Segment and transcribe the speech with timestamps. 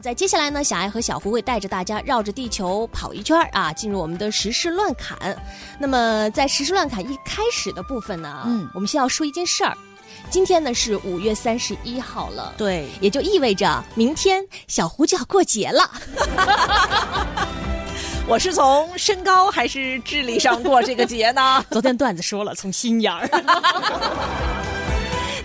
[0.00, 5.36] 那在接下来呢，小爱和小胡会带着大家绕着地球跑一圈儿啊，进入我们的时事乱侃。
[5.78, 9.76] 那么在时事乱侃一开始的部分呢，嗯我们先要说一件事儿。
[10.30, 15.90] 今天呢是五月三十一号了，对，也就意味着明天小胡就要过节了。
[18.26, 21.62] 我是从身高还是智力上过这个节呢？
[21.70, 23.28] 昨天段子说了，从心眼儿。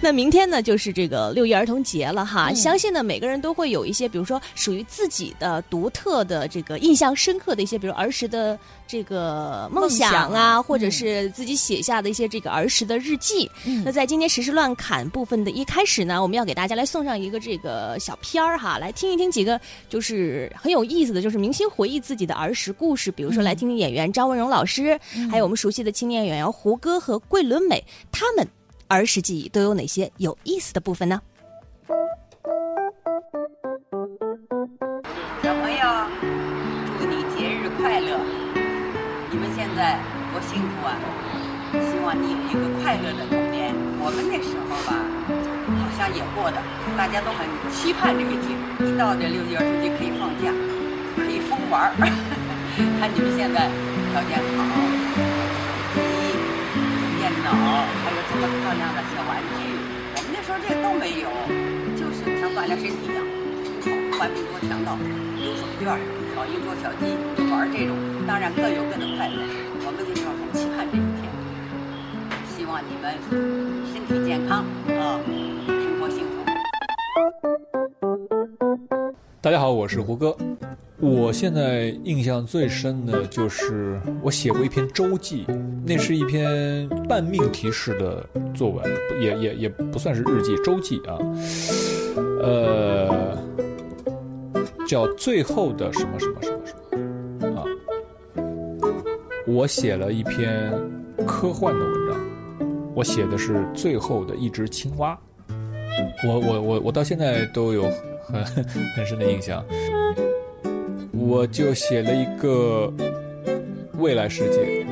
[0.05, 2.49] 那明天呢，就是这个六一儿童节了哈。
[2.51, 13.49] 嗯相信呢，每个人都会有一些，比如说属于自己的独特的这个印象深刻的一些，比如儿时的这个梦想啊，啊或者是自己写下的一些这个儿时的日记。
[13.65, 19.59] 嗯那在今天时事乱侃部分的一开始呢，我们要给大家来送上一个这个小片儿哈，来听一听几个
[19.89, 23.11] 就是很有意思的，就是明星回忆自己的儿时故事。
[23.11, 24.99] 比如说，来听听演员张文荣老师，
[25.31, 28.47] 还有我们熟悉的青年演员胡歌和桂纶镁，他们
[28.87, 31.21] 儿时记忆都有哪些有意思的部分呢？
[35.41, 35.79] 小朋友，
[36.99, 38.19] 祝你节日快乐！
[39.31, 39.99] 你们现在
[40.31, 40.95] 多幸福啊！
[41.73, 43.73] 希望你有一个快乐的童年。
[43.99, 44.93] 我们那时候吧，
[45.81, 46.61] 好像也过的，
[46.95, 48.53] 大家都很期盼这个节。
[48.85, 50.53] 一到这六一儿童节可以放假，
[51.17, 51.93] 可以疯玩儿。
[52.99, 53.69] 看你们现在
[54.11, 54.63] 条件好，
[57.25, 59.65] 电脑，还有这么漂亮的小玩具。
[60.13, 61.27] 我们那时候这都没有，
[61.97, 63.25] 就是像锻炼身体一样。
[64.19, 64.95] 玩命多强盗，
[65.41, 65.97] 丢手绢儿，
[66.35, 67.17] 找一桌小鸡，
[67.49, 67.97] 玩这种。
[68.27, 71.25] 当然各有各的快乐，我们那时候很期盼这一天。
[72.45, 73.17] 希望你们
[73.91, 75.17] 身体健康啊，
[75.65, 76.45] 生活幸福。
[79.41, 80.37] 大家好，我是胡歌。
[81.05, 85.45] 我现在印象最深的就是我写过一篇周记，
[85.85, 88.83] 那是一篇半命题式的作文，
[89.21, 91.19] 也也也不算是日记，周记啊。
[92.41, 93.37] 呃，
[94.87, 96.73] 叫最后的什么什么什么什
[97.39, 97.63] 么啊。
[99.45, 100.73] 我写了一篇
[101.25, 102.17] 科幻的文章，
[102.95, 105.15] 我写的是最后的一只青蛙。
[106.27, 107.83] 我我我我到现在都有
[108.23, 108.43] 很
[108.95, 109.63] 很深的印象。
[111.17, 112.91] 我就写了一个
[113.97, 114.85] 未来世界，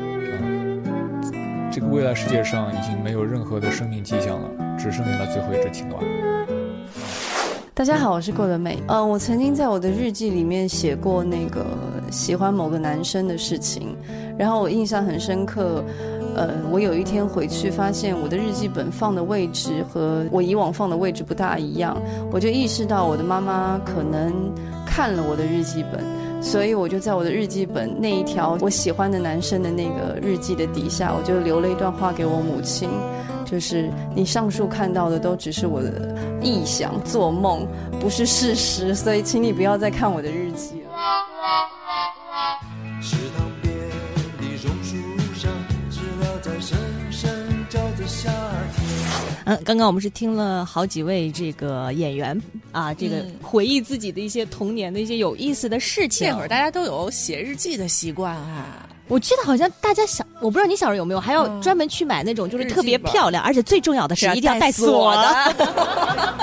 [1.70, 6.00] 这个未来世界上已经没有任何的生命迹象了，只剩下了最后一只青蛙。
[7.74, 8.82] 大家好，我是郭德美。
[8.88, 11.66] 呃，我曾经在我的日记里面写过那个
[12.10, 13.94] 喜欢某个男生的事情，
[14.38, 15.84] 然后我印象很深刻。
[16.36, 21.96] 呃，我有一天回去发现我的日记本放的位置和我以往放的位置不大一样，
[22.32, 24.34] 我就意识到我的妈妈可能
[24.96, 26.06] 看了我的日记本，
[26.40, 32.88] 所以我就在我的日记本那一条我喜欢的男生的那个日记的底下，我就留了一段话给我母亲。
[33.44, 37.68] 就是你上述看到的都只是我的臆想、做梦，
[38.00, 40.92] 不是事实，所以请你不要再看我的日记了。
[49.46, 52.40] 嗯，刚刚我们是听了好几位这个演员
[52.72, 56.28] 啊，这个嗯回忆自己的一些童年的一些有意思的事情。
[56.28, 58.88] 那会儿大家都有写日记的习惯啊。
[59.10, 66.43] 我记得好像大家小，我不知道你小时候有没有，还要嗯专门去买那种就是特别漂亮，而且最重要的是一定要带锁的。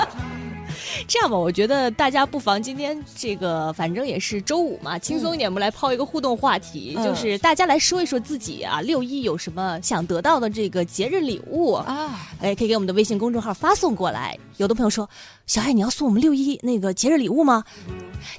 [1.11, 1.13] 的。
[1.13, 14.37] 这样吧，我觉得大家不妨今天这个，反正也是周五嘛，轻松一点，我们来抛一个互动话题，嗯就是大家来说一说自己啊，六一有什么想得到的这个节日礼物啊，哎，可以给我们的微信公众号发送过来。
[14.57, 15.09] 有的朋友说，
[15.45, 17.63] 小爱你要送我们六一那个节日礼物吗？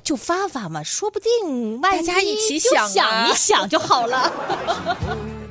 [0.03, 4.33] 就发发嘛，说不定万大家一起想啊想一想就好了。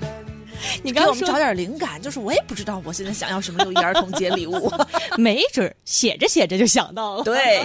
[0.84, 4.72] 你给我们找点灵感，就是我也不知道我现在想要什么六一儿童节礼物。
[5.18, 7.24] 没准儿写着写着就想到了。
[7.24, 7.64] 对，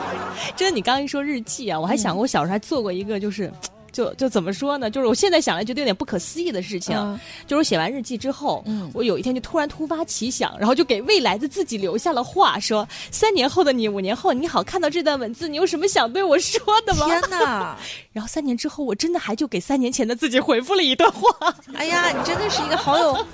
[0.56, 3.52] 真的，你刚刚一说日记啊，我还想过我小时候还做过一个，就是。
[3.92, 4.90] 就就怎么说呢？
[4.90, 17.06] 就是我现在想来觉得有点不可思议的事情，嗯就是我写完日记之后，嗯我有一天就突然突发奇想，然后就给未来的自己留下了话，说三年后的你，五年后你好，看到这段文字，你有什么想对我说的吗？
[17.06, 17.78] 天哪！
[18.12, 21.54] 然后三年之后，我真的还就给三年前的自己回复了一段话。
[21.74, 23.26] 哎呀，你真的是一个好有，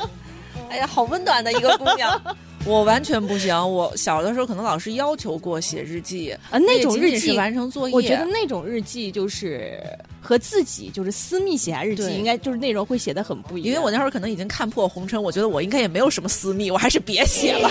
[0.71, 2.21] 哎呀，好温暖的一个姑娘。
[2.67, 7.95] 我完全不行，我小的时候可能老师要求过写日记啊那种日记完成作业。
[7.95, 9.79] 我觉得那种日记就是
[10.25, 13.69] 和自己就是私密写下日记，应该就是内容会写的很不一样。
[13.69, 17.71] 因为我那会儿可能已经看破红尘，我觉得我应该也没有什么私密，我还是别写了。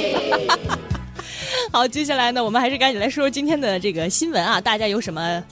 [1.74, 5.44] 好，接下来呢，我们还是赶紧来说说今天的这个新闻啊，大家有什么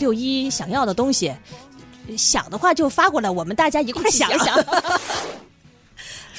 [0.00, 1.32] 六一想要的东西？
[2.18, 4.58] 想的话就发过来，我们大家一块儿想一想。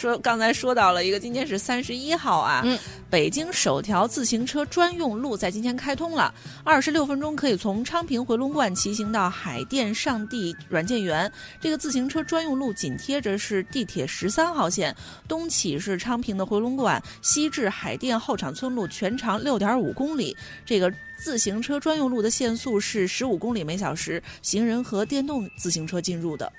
[0.04, 2.78] 说刚才说到了一个，今天是三十一号啊，嗯
[3.10, 6.34] 北京首条自行车专用路在今天开通了，
[6.66, 11.32] 二十六分钟可以从昌平回龙观骑行到海淀上地软件园。
[11.62, 14.94] 这个自行车专用路紧贴着是地铁十三号线，
[15.26, 20.36] 东起是昌平的回龙观，西至海淀后场村路，全长六点五公里。
[20.66, 26.52] 这个自行车专用路的限速是十五公里每小时，行人和电动自行车进入的。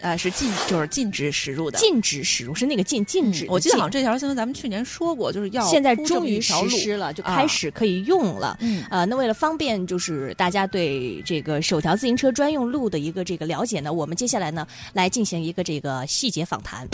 [0.00, 1.78] 呃，是禁，就是禁止驶入的。
[1.78, 8.56] 禁止驶入是那个禁禁止禁、嗯我记得好像这条新闻咱们去年说过，就是要现在终于实施了，就啊开始可以用了。
[8.60, 16.88] 嗯呃，那为了方便就是大家对这个首条自行车专用路的一个这个了解呢，我们接下来呢来进行一个这个细节访谈。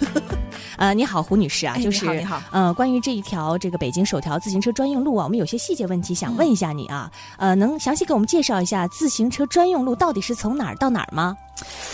[0.76, 11.36] 呃，你好，胡女士啊，哎就是你好你好呃，关于这一条这个北京首条自行车专用路啊，我们有些细节问题想问一下你啊，呃，能详细给我们介绍一下自行车专用路到底是从哪儿到哪儿吗？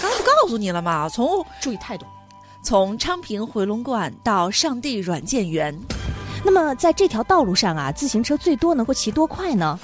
[0.00, 1.08] 刚才不告诉你了吗？
[1.08, 2.04] 从注意态度。
[2.64, 5.76] 从昌平回龙观到上地软件园，
[6.44, 9.78] 那么在这条道路上啊，自行车最多能够骑多快呢？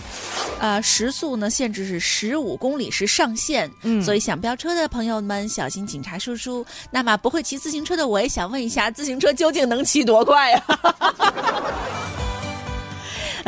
[0.58, 6.66] 呃，时速呢限制是十五公里是上限，嗯所以想飙车的朋友们小心警察叔叔。
[6.90, 10.64] 那么不会骑自行车的，我也想问一下，自行车究竟能骑多快呀、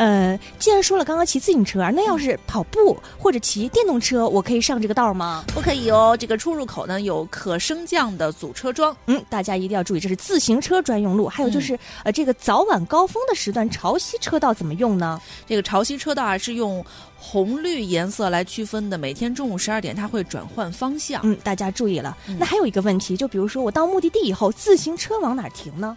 [0.01, 5.43] 呃，既然说了刚刚骑自行车，那要是跑步或者骑电动车，我可以上这个道吗？
[5.53, 8.97] 不可以哦，这个出入口呢有可升降的阻车桩。
[9.05, 11.27] 嗯，大家一定要注意，这是自行车专用路。
[11.27, 15.21] 还有就是，呃，这个早晚高峰的时段，潮汐车道怎么用呢？
[15.45, 16.83] 这个潮汐车道啊是用
[17.15, 21.21] 红绿颜色来区分的，每天中午十二点它会转换方向。
[21.23, 22.17] 嗯，大家注意了。
[22.39, 25.95] 那还有一个问题，就比如说我到目的地以后，自行车往哪儿停呢？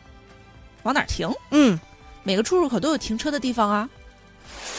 [0.82, 1.32] 往哪儿停？
[1.52, 1.80] 嗯，
[2.24, 3.88] 每个出入口都有停车的地方啊。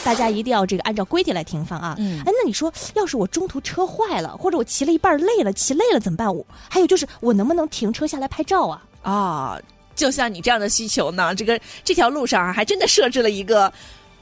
[0.04, 1.96] 大家一定要这个按照规定来停放啊。
[1.98, 6.32] 嗯哎，那你说，要是我中途车坏了，或者我骑了一半累了，骑累了怎么办？
[6.32, 8.82] 我还有就是，我能不能停车下来拍照啊？
[9.02, 9.60] 啊，
[9.96, 13.72] 就像你这样的需求呢，这个这条路上啊，还真的设置了一个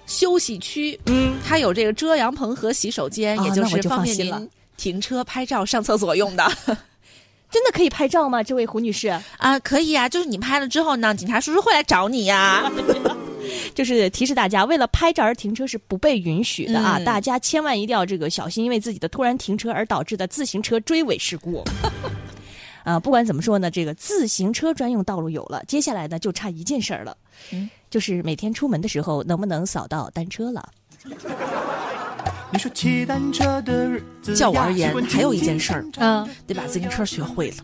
[0.06, 6.50] 休息区，嗯，它有这个遮阳棚和洗手间，也就是方便放心了您停车、拍照、上厕所用的
[7.54, 8.42] 真的可以拍照吗？
[8.42, 9.06] 这位胡女士，
[9.38, 9.56] 啊。
[9.60, 12.68] 可以啊，就是你拍了之后呢，警察叔叔会来找你呀、
[13.76, 16.98] 就是提示大家，为了拍照而停车是不被允许的啊！
[16.98, 21.62] 嗯大家千万一定要这个小心，因为自己的突然停车而导致的自行车追尾事故。
[22.82, 27.16] 啊，不管怎么说呢，这个自行车专用道路有了，接下来呢就差一件事儿了，
[27.52, 30.68] 嗯，就是每天出门的时候能不能扫到单车了？
[32.54, 37.56] 你说骑单车的日子较我而言，还有一件事儿，嗯，得把自行车学会了。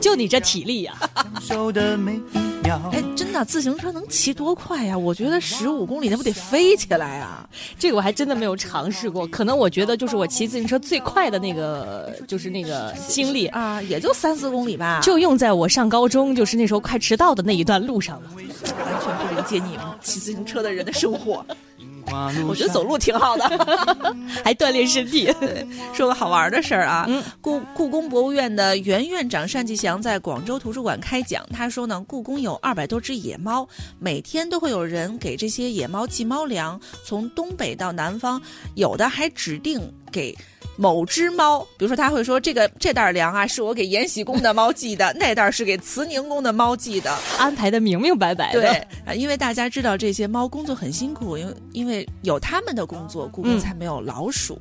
[0.00, 2.90] 就你这体力呀、享受的每一秒。
[2.92, 4.98] 哎，真的，自行车能骑多快呀？
[4.98, 7.48] 我觉得十五公里那不得飞起来啊！
[7.78, 13.46] 这个我还真的没有尝试过，可能我觉得就是我骑自行车最快的那个，就是那个经历。
[13.46, 18.30] 啊，也就三四公里吧，就用在我上高中，就是那时候快迟到的那一段路上了。
[18.34, 21.46] 完全不理解你们骑自行车的人的生活。
[22.48, 23.48] 我觉得走路挺好的。
[24.44, 25.32] 还锻炼身体。
[25.92, 33.68] 说个好玩的事儿啊，嗯故故宫博物院的原院长单霁翔在广州图书馆开讲，他说呢，故宫有二百多只野猫，
[33.98, 38.40] 每天都会有人给这些野猫寄猫粮，从东北到南方，
[38.74, 39.80] 有的还指定
[40.12, 40.36] 给。
[40.80, 47.12] 某只猫，比如说他会说这个这袋粮啊，是我给延禧宫的猫寄的， 那袋是给慈宁宫的猫寄的。
[47.36, 48.60] 安排的明明白白的。
[48.60, 48.68] 对，
[49.04, 54.56] 啊，因为大家知道这些猫工作很辛苦，因为因为有他们的工作，故宫嗯才没有老鼠。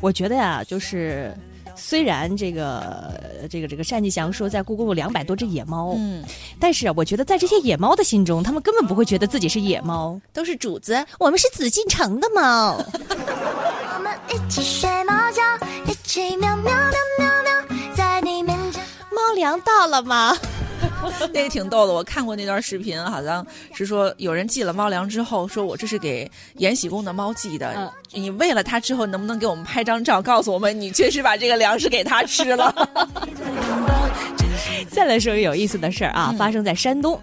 [0.00, 1.34] 我觉得呀，就是
[1.74, 3.20] 虽然这个
[3.50, 6.22] 这个这个单霁翔说在故宫有两百多只野猫，嗯，
[6.60, 11.04] 但是啊，我觉得在这些野猫的心中，他们根本不会觉得自己是野猫，都是主子。
[11.18, 12.78] 我们是紫禁城的猫。
[13.94, 15.40] 我们一起睡猫觉，
[15.86, 18.82] 一起喵喵喵喵喵，在你面前。
[19.12, 20.36] 猫粮到了吗？
[21.32, 27.72] 那个挺逗的，我看过那段视频，好像是说有人寄了猫粮之后，说我这是给延禧宫的猫寄的。
[27.76, 32.74] 嗯你喂了它之后，能不能给我们拍张照，告诉我们你确实把这个粮食给它吃了？
[34.90, 37.20] 再来说个有意思的事儿啊，嗯发生在山东。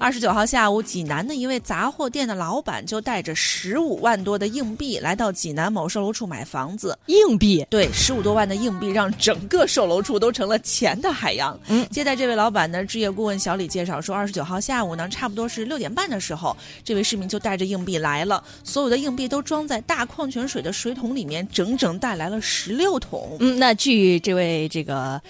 [0.00, 6.96] 二十九号下午，济南的一位杂货店的老板就带着十五万多的硬币来到济南某售楼处买房子。
[7.06, 11.58] 硬币，对，十五多万的硬币让整个售楼处都成了钱的海洋。
[11.66, 23.36] 嗯接待这位老板的，置业顾问小李介绍说，二十九号下午呢，差不多是六点半的时候，这位市民就带着硬币来了，所有的硬币都装在大矿泉水的水桶里面，整整带来了十六桶。
[23.40, 25.20] 嗯，那据这位这个。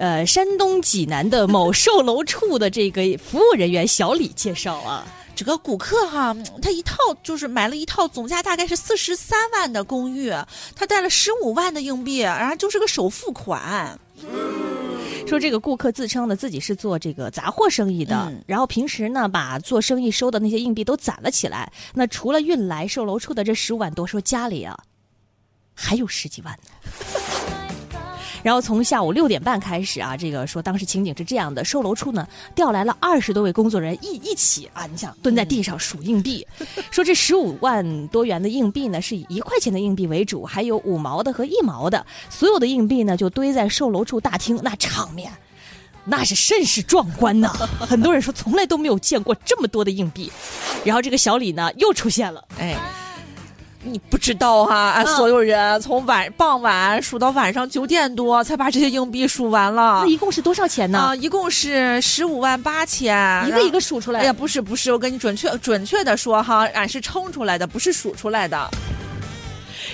[0.00, 10.32] 呃，山东济南的某售楼处的这个服务人员小李介绍啊，这个顾客哈，嗯他一套就是买了一套总价大概是四十三万的公寓，
[10.74, 13.98] 他带了十五万的硬币，然后就是个首付款。
[15.26, 21.70] 说这个顾客自称呢自己是做这个杂货生意的，嗯然后平时呢把做生意收的那些硬币都攒了起来。
[21.92, 24.74] 那除了运来售楼处的这十五万多，说家里啊
[25.74, 26.70] 还有十几万呢。
[28.42, 36.46] 然后从下午六点半开始啊，这个说当时情景是这样的，售楼处呢调来了二十多位工作人员一一起啊，你想蹲在地上数硬币，
[36.90, 45.30] 说这十五万多元的硬币呢是以一块钱的硬币为主，还有五毛的和一毛的，所有的硬币呢就堆在售楼处大厅，那场面。
[46.02, 47.52] 那是甚是壮观呐！
[47.78, 50.32] 很多人说从来都没有见过这么多的硬币，
[50.82, 52.74] 然后这个小李呢又出现了，哎。
[53.82, 60.98] 你不知道哈、啊，嗯所有人从晚傍晚数到晚上九点多才把这些硬币数完了那一共是多少钱呢？
[60.98, 64.20] 啊，一共是十五万八千，一个一个数出来。
[64.20, 68.68] 哎呀，不是不是，我跟你准确准确的说哈，俺是称出来的，不是数出来的。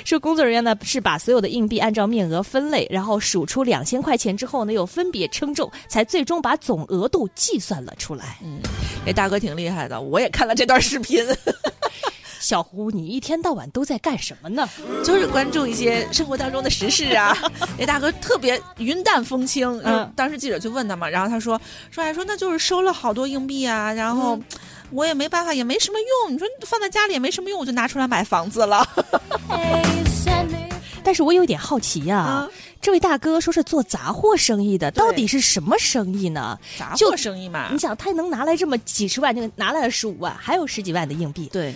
[0.05, 8.37] 说工作人员呢是把所有的硬币按照面额分类，然后数出两千块钱之后呢，又分别称重，才最终把总额度计算了出来。
[8.43, 8.61] 嗯，
[9.05, 11.25] 这大哥挺厉害的，我也看了这段视频，
[12.47, 14.69] 小胡，你一天到晚都在干什么呢？
[15.05, 17.37] 就是关注一些生活当中的时事啊。
[17.77, 21.61] 那大哥特别云淡风轻，嗯嗯，当时记者就问他嘛，然后他说
[21.91, 24.39] 说哎说那就是收了好多硬币啊，然后。
[24.93, 26.33] 我也没办法，也没什么用。
[26.33, 28.89] 你说放在家里也没什么用，我就拿出来买房子了。
[31.03, 32.49] 但是我有点好奇呀、啊
[32.81, 36.57] 这位大哥说是做杂货生意的，到底是什么生意呢？
[36.79, 41.75] 杂货生意嘛你，想，他能拿来这么几十万，这个拿来了十五万，还有十几万的硬币，对，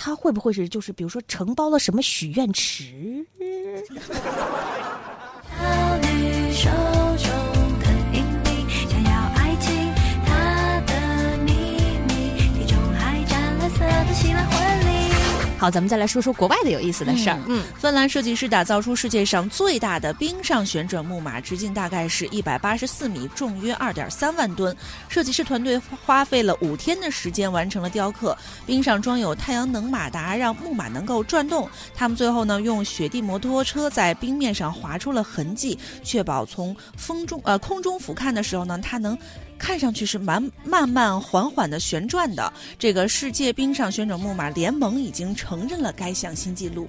[0.00, 3.26] 他会不会是就是比如说承包了什么许愿池？
[15.60, 17.38] 好，咱们再来说说国外的有意思的事儿。
[17.46, 24.74] 嗯，芬兰设计师打造出世界上最大的冰上旋转木马，直径大概是一百八十四米，重约二点三万吨。
[25.10, 28.34] 设计师团队花费了五天的时间完成了雕刻。
[28.64, 31.68] 冰上装有太阳能马达，让木马能够转动。
[31.94, 39.14] 他们最后呢，用雪地摩托车在冰面上划出了痕迹，确保从风中呃空中俯瞰的时候呢，它能。
[39.60, 42.50] 看上去是慢慢慢缓缓的旋转的。
[42.78, 46.88] 这个世界冰上旋转木马联盟已经承认了该项新纪录。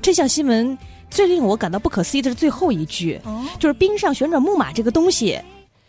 [0.00, 0.78] 这项新闻
[1.10, 5.36] 最令我感到不可思议的是最后一句，哦，就是冰上旋转木马这个东西，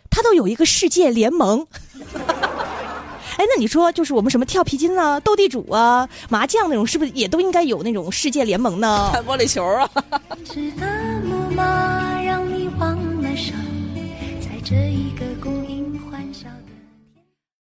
[0.09, 1.65] 它都有一个世界联盟。
[3.37, 9.09] 哎，那你说，就是我们什么跳皮筋啊、斗地主啊、麻将那种，是不是也都应该有那种世界联盟呢？
[9.13, 9.87] 看玻璃球啊！
[10.43, 10.87] 值得
[11.23, 13.76] 木马让你忘了伤，在
[14.69, 15.96] 这一个供应